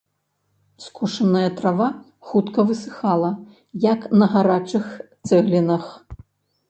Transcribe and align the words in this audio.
Скошаная 0.83 1.49
трава 1.59 1.89
хутка 2.31 2.65
высыхала, 2.69 3.31
як 3.87 4.11
на 4.23 4.33
гарачых 4.35 4.85
цэглінах. 5.29 5.85